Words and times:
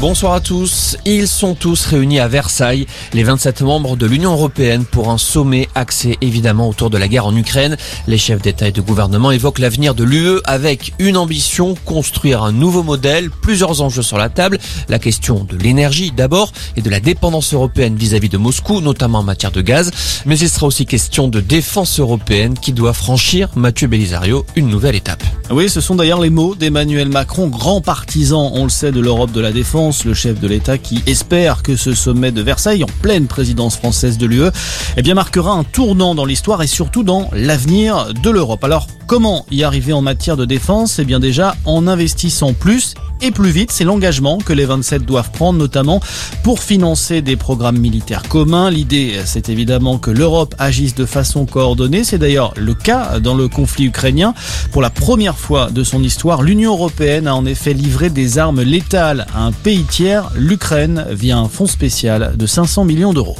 Bonsoir 0.00 0.34
à 0.34 0.40
tous. 0.40 0.96
Ils 1.06 1.26
sont 1.26 1.56
tous 1.56 1.84
réunis 1.86 2.20
à 2.20 2.28
Versailles, 2.28 2.86
les 3.14 3.24
27 3.24 3.62
membres 3.62 3.96
de 3.96 4.06
l'Union 4.06 4.30
européenne, 4.30 4.84
pour 4.84 5.10
un 5.10 5.18
sommet 5.18 5.68
axé 5.74 6.16
évidemment 6.20 6.68
autour 6.68 6.88
de 6.88 6.96
la 6.96 7.08
guerre 7.08 7.26
en 7.26 7.34
Ukraine. 7.34 7.76
Les 8.06 8.16
chefs 8.16 8.40
d'État 8.40 8.68
et 8.68 8.72
de 8.72 8.80
gouvernement 8.80 9.32
évoquent 9.32 9.58
l'avenir 9.58 9.96
de 9.96 10.04
l'UE 10.04 10.38
avec 10.44 10.92
une 11.00 11.16
ambition, 11.16 11.74
construire 11.84 12.44
un 12.44 12.52
nouveau 12.52 12.84
modèle, 12.84 13.28
plusieurs 13.30 13.82
enjeux 13.82 14.02
sur 14.02 14.18
la 14.18 14.28
table, 14.28 14.58
la 14.88 15.00
question 15.00 15.42
de 15.42 15.56
l'énergie 15.56 16.12
d'abord 16.12 16.52
et 16.76 16.80
de 16.80 16.90
la 16.90 17.00
dépendance 17.00 17.52
européenne 17.52 17.96
vis-à-vis 17.96 18.28
de 18.28 18.38
Moscou, 18.38 18.80
notamment 18.80 19.18
en 19.18 19.24
matière 19.24 19.50
de 19.50 19.62
gaz, 19.62 19.90
mais 20.26 20.38
il 20.38 20.48
sera 20.48 20.68
aussi 20.68 20.86
question 20.86 21.26
de 21.26 21.40
défense 21.40 21.98
européenne 21.98 22.56
qui 22.56 22.72
doit 22.72 22.92
franchir, 22.92 23.48
Mathieu 23.56 23.88
Belisario, 23.88 24.46
une 24.54 24.68
nouvelle 24.68 24.94
étape. 24.94 25.24
Oui, 25.50 25.70
ce 25.70 25.80
sont 25.80 25.94
d'ailleurs 25.94 26.20
les 26.20 26.28
mots 26.28 26.54
d'Emmanuel 26.54 27.08
Macron, 27.08 27.48
grand 27.48 27.80
partisan, 27.80 28.50
on 28.54 28.64
le 28.64 28.68
sait, 28.68 28.92
de 28.92 29.00
l'Europe 29.00 29.32
de 29.32 29.40
la 29.40 29.50
défense 29.50 30.04
le 30.04 30.12
chef 30.12 30.38
de 30.40 30.46
l'État 30.46 30.76
qui 30.76 31.02
espère 31.06 31.62
que 31.62 31.74
ce 31.74 31.94
sommet 31.94 32.32
de 32.32 32.42
Versailles, 32.42 32.84
en 32.84 32.88
pleine 33.00 33.26
présidence 33.26 33.76
française 33.76 34.18
de 34.18 34.26
l'UE, 34.26 34.50
eh 34.98 35.02
bien 35.02 35.14
marquera 35.14 35.52
un 35.52 35.64
tournant 35.64 36.14
dans 36.14 36.26
l'histoire 36.26 36.62
et 36.62 36.66
surtout 36.66 37.02
dans 37.02 37.30
l'avenir 37.32 38.12
de 38.12 38.28
l'Europe. 38.28 38.62
Alors, 38.62 38.88
comment 39.08 39.46
y 39.50 39.64
arriver 39.64 39.94
en 39.94 40.02
matière 40.02 40.36
de 40.36 40.44
défense? 40.44 40.98
Eh 40.98 41.04
bien 41.04 41.18
déjà 41.18 41.56
en 41.64 41.88
investissant 41.88 42.52
plus 42.52 42.94
et 43.20 43.30
plus 43.30 43.50
vite. 43.50 43.72
C'est 43.72 43.84
l'engagement 43.84 44.38
que 44.38 44.52
les 44.52 44.66
27 44.66 45.04
doivent 45.04 45.32
prendre, 45.32 45.58
notamment 45.58 46.00
pour 46.44 46.60
financer 46.62 47.22
des 47.22 47.34
programmes 47.34 47.78
militaires 47.78 48.22
communs. 48.28 48.70
L'idée, 48.70 49.14
c'est 49.24 49.48
évidemment 49.48 49.98
que 49.98 50.10
l'Europe 50.10 50.54
agisse 50.58 50.94
de 50.94 51.06
façon 51.06 51.46
coordonnée. 51.46 52.04
C'est 52.04 52.18
d'ailleurs 52.18 52.52
le 52.56 52.74
cas 52.74 53.18
dans 53.18 53.34
le 53.34 53.48
conflit 53.48 53.86
ukrainien. 53.86 54.34
Pour 54.72 54.82
la 54.82 54.90
première 54.90 55.38
fois 55.38 55.70
de 55.70 55.82
son 55.82 56.02
histoire, 56.04 56.42
l'Union 56.42 56.74
européenne 56.74 57.26
a 57.26 57.34
en 57.34 57.46
effet 57.46 57.72
livré 57.72 58.10
des 58.10 58.38
armes 58.38 58.62
létales 58.62 59.26
à 59.34 59.42
un 59.42 59.52
pays 59.52 59.84
tiers, 59.84 60.30
l'Ukraine, 60.36 61.06
via 61.10 61.38
un 61.38 61.48
fonds 61.48 61.66
spécial 61.66 62.36
de 62.36 62.46
500 62.46 62.84
millions 62.84 63.14
d'euros. 63.14 63.36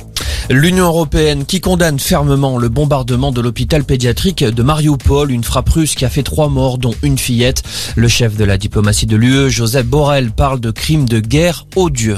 L'Union 0.50 0.86
européenne 0.86 1.44
qui 1.44 1.60
condamne 1.60 1.98
fermement 1.98 2.56
le 2.56 2.70
bombardement 2.70 3.32
de 3.32 3.42
l'hôpital 3.42 3.84
pédiatrique 3.84 4.42
de 4.42 4.62
Mariupol, 4.62 5.30
une 5.30 5.44
frappe 5.44 5.68
russe 5.68 5.94
qui 5.94 6.06
a 6.06 6.08
fait 6.08 6.22
trois 6.22 6.48
morts 6.48 6.78
dont 6.78 6.94
une 7.02 7.18
fillette. 7.18 7.62
Le 7.96 8.08
chef 8.08 8.34
de 8.34 8.44
la 8.44 8.56
diplomatie 8.56 9.04
de 9.04 9.16
l'UE, 9.16 9.50
Joseph 9.50 9.84
Borrell, 9.84 10.30
parle 10.30 10.58
de 10.58 10.70
crimes 10.70 11.06
de 11.06 11.20
guerre 11.20 11.66
odieux. 11.76 12.16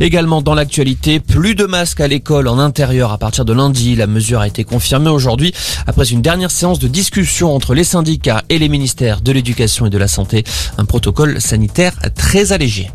Également 0.00 0.42
dans 0.42 0.54
l'actualité, 0.54 1.18
plus 1.18 1.54
de 1.54 1.64
masques 1.64 2.00
à 2.00 2.08
l'école 2.08 2.48
en 2.48 2.58
intérieur 2.58 3.10
à 3.10 3.16
partir 3.16 3.46
de 3.46 3.54
lundi. 3.54 3.96
La 3.96 4.06
mesure 4.06 4.40
a 4.40 4.46
été 4.46 4.64
confirmée 4.64 5.10
aujourd'hui 5.10 5.54
après 5.86 6.10
une 6.10 6.20
dernière 6.20 6.50
séance 6.50 6.78
de 6.78 6.88
discussion 6.88 7.54
entre 7.54 7.72
les 7.72 7.84
syndicats 7.84 8.42
et 8.50 8.58
les 8.58 8.68
ministères 8.68 9.22
de 9.22 9.32
l'éducation 9.32 9.86
et 9.86 9.90
de 9.90 9.98
la 9.98 10.08
santé. 10.08 10.44
Un 10.76 10.84
protocole 10.84 11.40
sanitaire 11.40 11.94
très 12.14 12.52
allégé. 12.52 12.90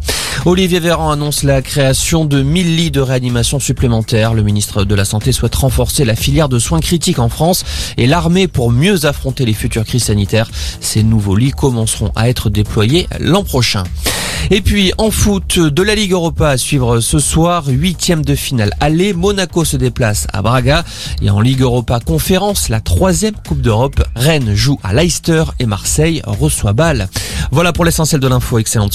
Olivier 0.48 0.80
Véran 0.80 1.12
annonce 1.12 1.44
la 1.44 1.62
création 1.62 2.23
de 2.23 2.42
1000 2.42 2.78
lits 2.78 2.90
de 2.90 3.02
réanimation 3.02 3.59
supplémentaires. 3.59 4.34
Le 4.34 4.44
ministre 4.44 4.86
de 4.86 4.95
la 4.95 5.03
Santé 5.03 5.34
souhaite 5.34 5.56
renforcer 5.56 6.06
la 6.06 6.16
filière 6.16 6.48
de 6.48 6.58
soins 6.58 6.80
critiques 6.80 7.20
en 7.20 7.28
France 7.28 7.66
et 7.98 8.08
l'armée 8.08 8.48
pour 8.48 8.72
mieux 8.72 9.06
affronter 9.06 9.45
les 9.45 9.53
futures 9.53 9.84
crises 9.84 10.06
sanitaires. 10.06 10.50
Ces 10.80 11.03
nouveaux 11.03 11.36
lits 11.36 11.52
commenceront 11.52 12.14
à 12.16 12.30
être 12.30 12.50
déployés 12.50 13.08
l'an 13.20 13.44
prochain. 13.44 13.84
Et 14.50 14.62
puis 14.62 14.94
en 14.98 15.12
foot 15.12 15.59
de 15.59 15.84
la 15.84 15.95
Ligue 15.95 16.14
Europa 16.14 16.48
à 16.48 16.58
suivre 16.58 17.02
ce 17.02 17.20
soir, 17.20 17.66
huitième 17.68 18.23
de 18.23 18.34
finale 18.34 18.72
aller. 18.80 19.12
Monaco 19.12 19.66
se 19.66 19.75
déplace 19.75 20.28
à 20.31 20.42
Braga 20.42 20.86
et 21.22 21.30
en 21.30 21.42
Ligue 21.42 21.62
Europa 21.62 22.00
conférence, 22.00 22.70
la 22.70 22.80
troisième 22.80 23.36
Coupe 23.45 23.62
d'Europe. 23.62 24.02
Rennes 24.16 24.53
joue 24.56 24.80
à 24.84 24.94
Leicester 24.94 25.44
et 25.59 25.66
Marseille 25.66 26.22
reçoit 26.25 26.72
Bâle. 26.72 27.09
Voilà 27.52 27.73
pour 27.73 27.84
l'essentiel 27.84 28.22
de 28.22 28.28
l'info. 28.28 28.58
Excellente 28.58 28.86